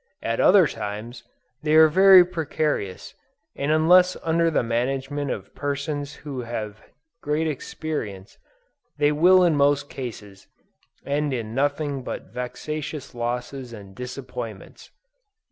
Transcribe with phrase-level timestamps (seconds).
[0.23, 1.21] At other times,
[1.61, 3.13] they are very precarious,
[3.55, 6.81] and unless under the management of persons who have
[7.21, 8.39] great experience,
[8.97, 10.47] they will in most cases,
[11.05, 14.89] end in nothing but vexatious losses and disappointments.